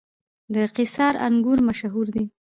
د 0.53 0.55
قیصار 0.75 1.13
انګور 1.27 1.59
مشهور 1.67 2.07
دي 2.15 2.25